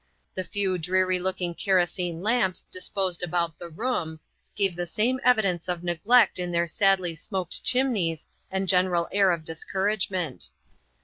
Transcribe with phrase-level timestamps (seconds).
[0.33, 4.19] The few dreary looking kerosene lamps disposed about the room
[4.55, 9.11] gave the same evidence of neglect in their sadly smoked chimneys and general AN OPEN
[9.11, 9.11] DOOR.
[9.13, 10.49] 63 air of discouragement.